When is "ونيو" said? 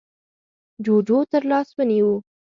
1.77-2.11